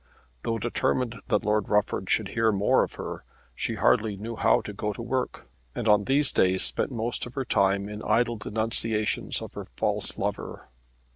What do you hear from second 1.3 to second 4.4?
Lord Rufford should hear more of her, she hardly knew